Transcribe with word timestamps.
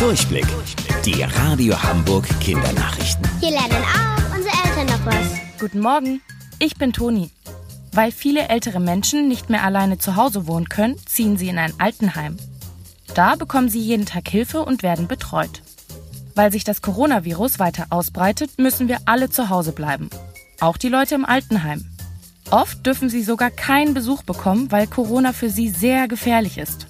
Durchblick. 0.00 0.46
Die 1.04 1.22
Radio 1.22 1.80
Hamburg 1.82 2.26
Kindernachrichten. 2.40 3.22
Hier 3.38 3.50
lernen 3.50 3.84
auch 3.84 4.34
unsere 4.34 4.54
Eltern 4.64 4.86
noch 4.86 5.04
was. 5.04 5.60
Guten 5.60 5.80
Morgen, 5.80 6.22
ich 6.58 6.76
bin 6.76 6.94
Toni. 6.94 7.28
Weil 7.92 8.10
viele 8.10 8.48
ältere 8.48 8.80
Menschen 8.80 9.28
nicht 9.28 9.50
mehr 9.50 9.62
alleine 9.62 9.98
zu 9.98 10.16
Hause 10.16 10.46
wohnen 10.46 10.70
können, 10.70 10.96
ziehen 11.04 11.36
sie 11.36 11.48
in 11.50 11.58
ein 11.58 11.74
Altenheim. 11.76 12.38
Da 13.12 13.36
bekommen 13.36 13.68
sie 13.68 13.80
jeden 13.80 14.06
Tag 14.06 14.26
Hilfe 14.26 14.64
und 14.64 14.82
werden 14.82 15.06
betreut. 15.06 15.60
Weil 16.34 16.50
sich 16.50 16.64
das 16.64 16.80
Coronavirus 16.80 17.58
weiter 17.58 17.88
ausbreitet, 17.90 18.52
müssen 18.56 18.88
wir 18.88 19.00
alle 19.04 19.28
zu 19.28 19.50
Hause 19.50 19.72
bleiben. 19.72 20.08
Auch 20.60 20.78
die 20.78 20.88
Leute 20.88 21.14
im 21.14 21.26
Altenheim. 21.26 21.84
Oft 22.50 22.86
dürfen 22.86 23.10
sie 23.10 23.22
sogar 23.22 23.50
keinen 23.50 23.92
Besuch 23.92 24.22
bekommen, 24.22 24.72
weil 24.72 24.86
Corona 24.86 25.34
für 25.34 25.50
sie 25.50 25.68
sehr 25.68 26.08
gefährlich 26.08 26.56
ist. 26.56 26.86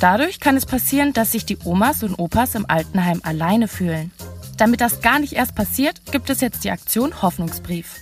Dadurch 0.00 0.40
kann 0.40 0.56
es 0.56 0.66
passieren, 0.66 1.12
dass 1.12 1.32
sich 1.32 1.46
die 1.46 1.58
Omas 1.64 2.02
und 2.02 2.18
Opas 2.18 2.54
im 2.54 2.68
Altenheim 2.68 3.20
alleine 3.22 3.68
fühlen. 3.68 4.12
Damit 4.58 4.80
das 4.80 5.00
gar 5.00 5.18
nicht 5.18 5.34
erst 5.34 5.54
passiert, 5.54 6.00
gibt 6.12 6.30
es 6.30 6.40
jetzt 6.40 6.64
die 6.64 6.70
Aktion 6.70 7.22
Hoffnungsbrief. 7.22 7.96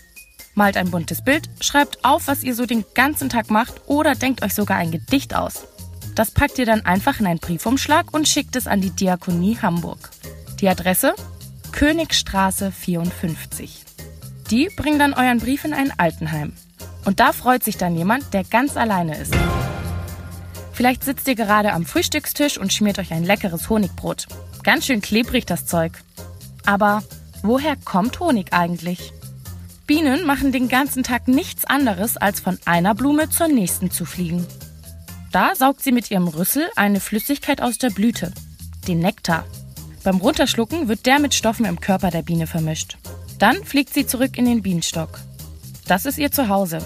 Malt 0.54 0.76
ein 0.76 0.90
buntes 0.90 1.22
Bild, 1.22 1.48
schreibt 1.60 2.04
auf, 2.04 2.28
was 2.28 2.44
ihr 2.44 2.54
so 2.54 2.64
den 2.64 2.84
ganzen 2.94 3.28
Tag 3.28 3.50
macht 3.50 3.82
oder 3.86 4.14
denkt 4.14 4.42
euch 4.42 4.54
sogar 4.54 4.76
ein 4.76 4.92
Gedicht 4.92 5.34
aus. 5.34 5.66
Das 6.14 6.30
packt 6.30 6.58
ihr 6.58 6.66
dann 6.66 6.86
einfach 6.86 7.18
in 7.18 7.26
einen 7.26 7.40
Briefumschlag 7.40 8.12
und 8.12 8.28
schickt 8.28 8.54
es 8.54 8.68
an 8.68 8.80
die 8.80 8.90
Diakonie 8.90 9.58
Hamburg. 9.60 10.10
Die 10.60 10.68
Adresse? 10.68 11.14
Königstraße 11.72 12.70
54. 12.70 13.84
Die 14.50 14.68
bringen 14.76 15.00
dann 15.00 15.14
euren 15.14 15.38
Brief 15.38 15.64
in 15.64 15.74
ein 15.74 15.92
Altenheim. 15.98 16.52
Und 17.04 17.18
da 17.18 17.32
freut 17.32 17.64
sich 17.64 17.76
dann 17.76 17.96
jemand, 17.96 18.32
der 18.32 18.44
ganz 18.44 18.76
alleine 18.76 19.18
ist. 19.18 19.34
Vielleicht 20.74 21.04
sitzt 21.04 21.28
ihr 21.28 21.36
gerade 21.36 21.72
am 21.72 21.86
Frühstückstisch 21.86 22.58
und 22.58 22.72
schmiert 22.72 22.98
euch 22.98 23.12
ein 23.12 23.24
leckeres 23.24 23.70
Honigbrot. 23.70 24.26
Ganz 24.64 24.86
schön 24.86 25.00
klebrig 25.00 25.46
das 25.46 25.66
Zeug. 25.66 25.92
Aber 26.66 27.04
woher 27.42 27.76
kommt 27.76 28.18
Honig 28.18 28.52
eigentlich? 28.52 29.12
Bienen 29.86 30.26
machen 30.26 30.50
den 30.50 30.68
ganzen 30.68 31.04
Tag 31.04 31.28
nichts 31.28 31.64
anderes, 31.64 32.16
als 32.16 32.40
von 32.40 32.58
einer 32.64 32.94
Blume 32.94 33.30
zur 33.30 33.48
nächsten 33.48 33.90
zu 33.90 34.04
fliegen. 34.04 34.46
Da 35.30 35.54
saugt 35.54 35.82
sie 35.82 35.92
mit 35.92 36.10
ihrem 36.10 36.26
Rüssel 36.26 36.68
eine 36.74 37.00
Flüssigkeit 37.00 37.60
aus 37.60 37.78
der 37.78 37.90
Blüte, 37.90 38.32
den 38.88 38.98
Nektar. 38.98 39.44
Beim 40.02 40.16
Runterschlucken 40.16 40.88
wird 40.88 41.06
der 41.06 41.20
mit 41.20 41.34
Stoffen 41.34 41.66
im 41.66 41.80
Körper 41.80 42.10
der 42.10 42.22
Biene 42.22 42.46
vermischt. 42.46 42.98
Dann 43.38 43.62
fliegt 43.64 43.94
sie 43.94 44.06
zurück 44.06 44.38
in 44.38 44.46
den 44.46 44.62
Bienenstock. 44.62 45.20
Das 45.86 46.04
ist 46.04 46.18
ihr 46.18 46.32
Zuhause. 46.32 46.78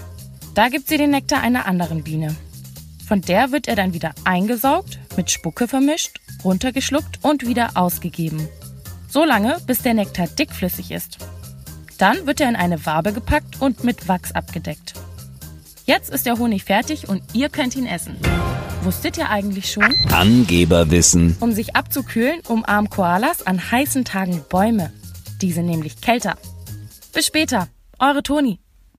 Da 0.53 0.69
gibt 0.69 0.87
sie 0.89 0.97
den 0.97 1.11
Nektar 1.11 1.41
einer 1.41 1.65
anderen 1.65 2.03
Biene. 2.03 2.35
Von 3.09 3.21
der 3.21 3.51
wird 3.51 3.67
er 3.67 3.75
dann 3.75 3.95
wieder 3.95 4.13
eingesaugt, 4.23 4.99
mit 5.17 5.31
Spucke 5.31 5.67
vermischt, 5.67 6.19
runtergeschluckt 6.43 7.17
und 7.23 7.47
wieder 7.47 7.71
ausgegeben. 7.73 8.47
So 9.09 9.25
lange, 9.25 9.57
bis 9.65 9.81
der 9.81 9.95
Nektar 9.95 10.27
dickflüssig 10.27 10.91
ist. 10.91 11.17
Dann 11.97 12.27
wird 12.27 12.39
er 12.39 12.49
in 12.49 12.55
eine 12.55 12.85
Wabe 12.85 13.11
gepackt 13.11 13.59
und 13.63 13.83
mit 13.83 14.07
Wachs 14.07 14.31
abgedeckt. 14.33 14.93
Jetzt 15.87 16.11
ist 16.11 16.27
der 16.27 16.37
Honig 16.37 16.65
fertig 16.65 17.09
und 17.09 17.23
ihr 17.33 17.49
könnt 17.49 17.75
ihn 17.75 17.87
essen. 17.87 18.15
Wusstet 18.83 19.17
ihr 19.17 19.31
eigentlich 19.31 19.71
schon? 19.71 19.91
Angeberwissen. 20.11 21.35
Um 21.39 21.51
sich 21.51 21.75
abzukühlen, 21.75 22.41
umarmen 22.47 22.91
Koalas 22.91 23.41
an 23.41 23.71
heißen 23.71 24.05
Tagen 24.05 24.43
Bäume. 24.49 24.91
Die 25.41 25.51
sind 25.51 25.65
nämlich 25.65 25.99
kälter. 25.99 26.37
Bis 27.11 27.25
später, 27.25 27.69
eure 27.97 28.21
Toni. 28.21 28.59